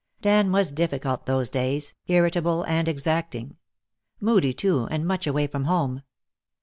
Dan 0.23 0.51
was 0.51 0.71
difficult 0.71 1.27
those 1.27 1.51
days, 1.51 1.93
irritable 2.07 2.63
and 2.63 2.87
exacting. 2.87 3.57
Moody, 4.19 4.51
too, 4.51 4.85
and 4.89 5.05
much 5.05 5.27
away 5.27 5.45
from 5.45 5.65
home. 5.65 6.01